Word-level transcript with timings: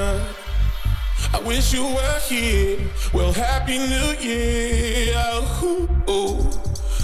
I 0.00 1.40
wish 1.44 1.72
you 1.72 1.82
were 1.82 2.20
here. 2.28 2.78
Well, 3.12 3.32
happy 3.32 3.78
new 3.78 4.12
year. 4.20 5.16
Ooh, 5.62 5.88
ooh, 6.08 6.50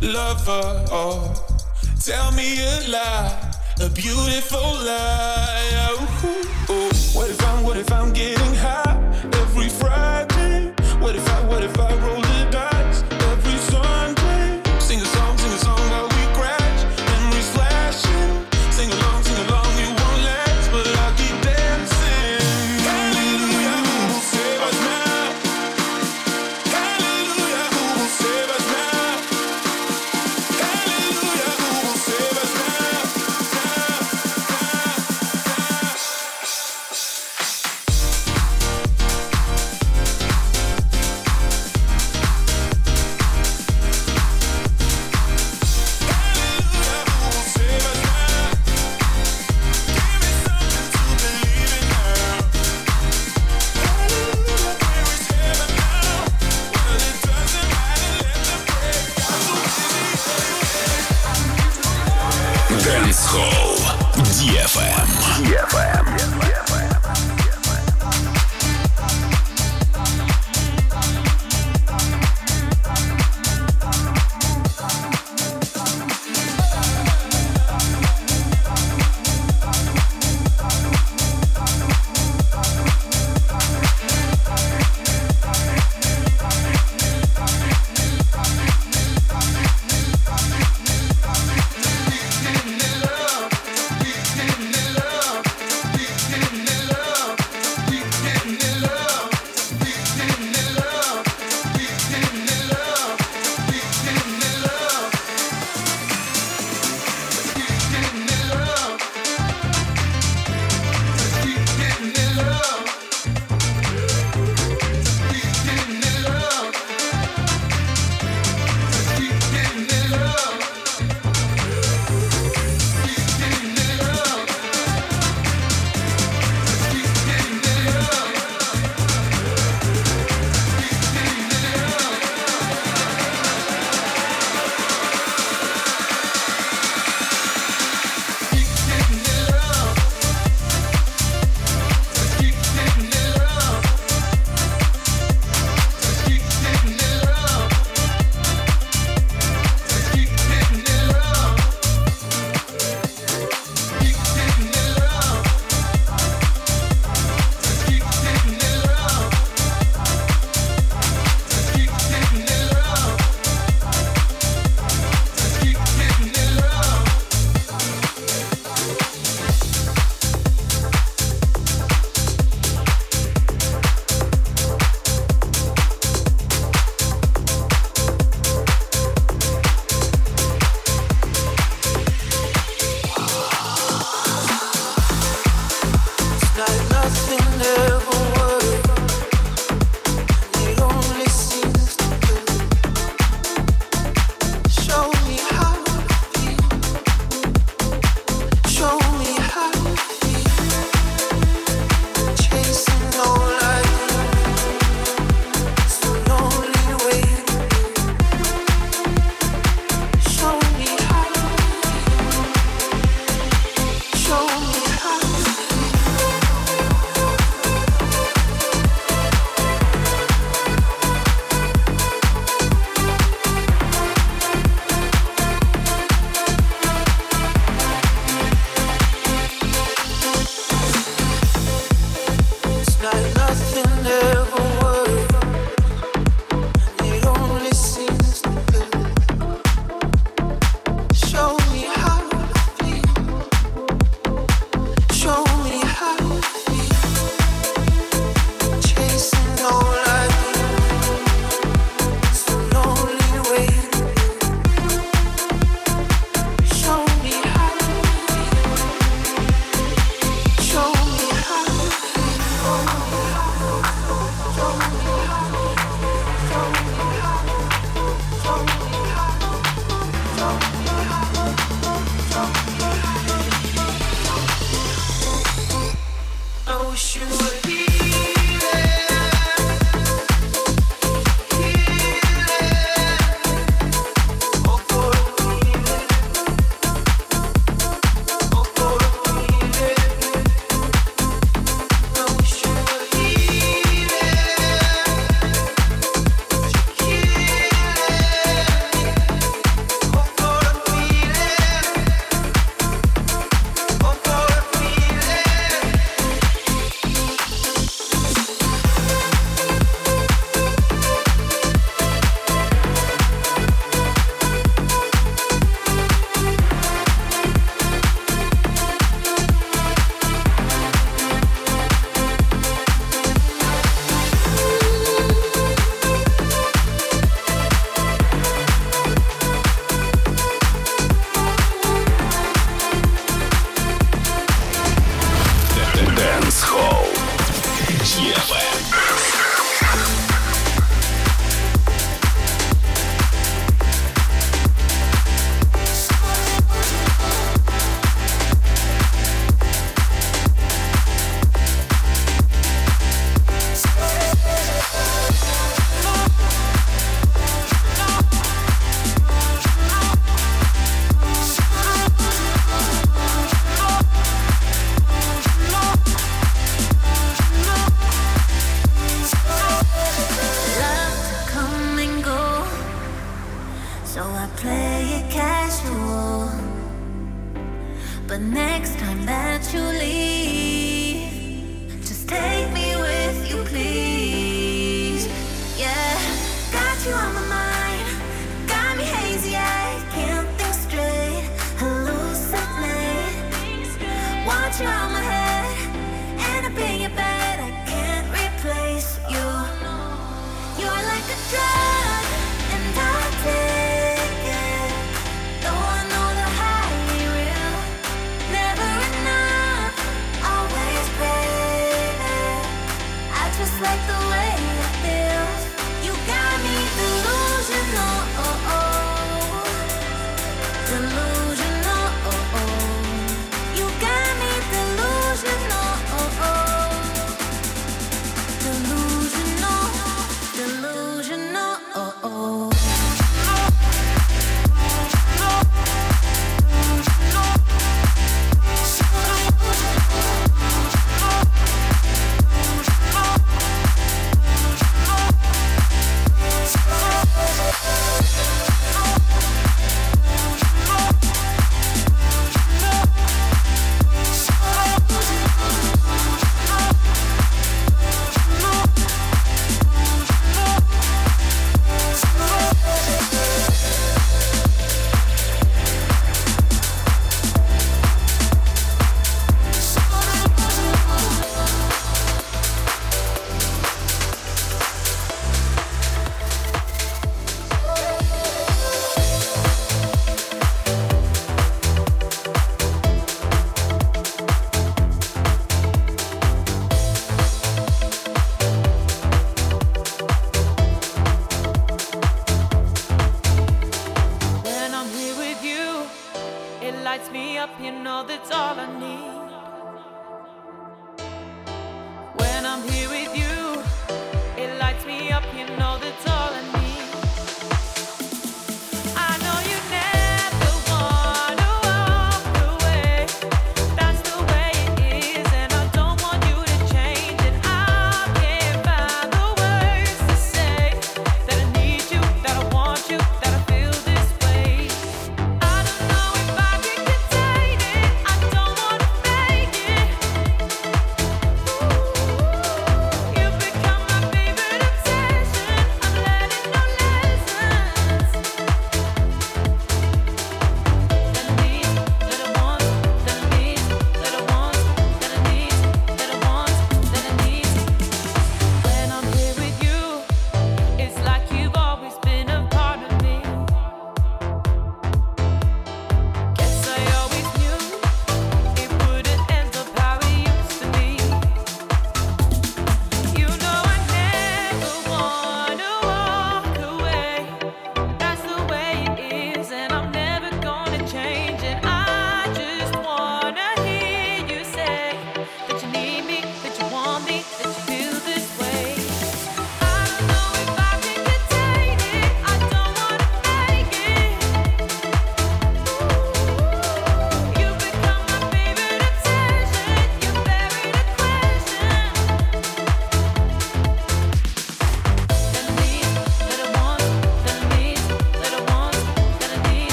lover. 0.00 0.86
Oh, 0.90 1.34
tell 2.02 2.32
me 2.32 2.58
a 2.62 2.88
lie, 2.88 3.52
a 3.82 3.90
beautiful 3.90 4.60
lie. 4.60 5.90
Ooh, 5.92 6.72
ooh. 6.72 6.88
What 7.12 7.28
if 7.28 7.44
I'm, 7.44 7.62
what 7.62 7.76
if 7.76 7.92
I'm 7.92 8.12
getting 8.14 8.54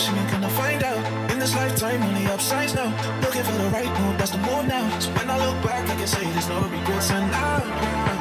caution, 0.00 0.16
you're 0.16 0.30
gonna 0.30 0.48
find 0.50 0.82
out. 0.82 1.30
In 1.30 1.38
this 1.38 1.54
lifetime, 1.54 2.02
only 2.02 2.26
upsides 2.26 2.74
now. 2.74 2.88
Looking 3.20 3.42
for 3.42 3.52
the 3.52 3.68
right 3.70 4.00
move, 4.00 4.18
that's 4.18 4.30
the 4.30 4.38
move 4.38 4.66
now. 4.66 4.98
So 4.98 5.10
when 5.10 5.30
I 5.30 5.36
look 5.46 5.62
back, 5.62 5.88
I 5.88 5.96
can 5.96 6.06
say 6.06 6.24
there's 6.32 6.48
no 6.48 6.60
regrets, 6.60 7.10
and 7.10 7.30
now. 7.30 8.19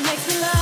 makes 0.00 0.26
me 0.28 0.40
love. 0.40 0.61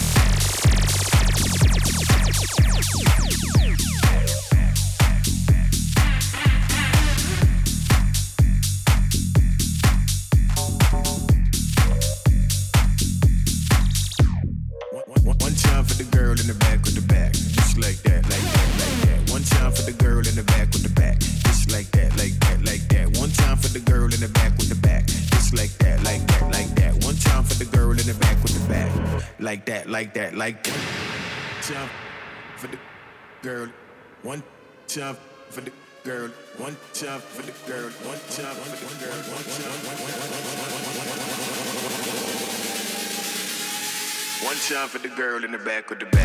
One 44.61 44.69
jump 44.69 44.91
for 44.91 44.99
the 44.99 45.07
girl 45.07 45.43
in 45.43 45.51
the 45.51 45.57
back 45.57 45.89
with 45.89 46.01
the 46.01 46.05
back. 46.05 46.20